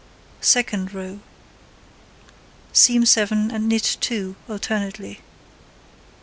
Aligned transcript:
Second 0.41 0.95
row: 0.95 1.19
Seam 2.73 3.05
7, 3.05 3.51
and 3.51 3.69
knit 3.69 3.97
2 4.01 4.35
alternately. 4.49 5.19